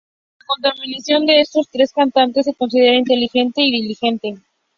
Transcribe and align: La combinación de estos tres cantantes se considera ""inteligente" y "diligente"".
La 0.63 0.71
combinación 0.71 1.27
de 1.27 1.41
estos 1.41 1.69
tres 1.69 1.93
cantantes 1.93 2.45
se 2.45 2.55
considera 2.55 2.95
""inteligente" 2.97 3.61
y 3.61 3.69
"diligente"". 3.69 4.39